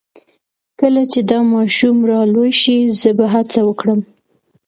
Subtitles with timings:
[0.79, 3.99] کله چې دا ماشوم را لوی شي زه به هڅه وکړم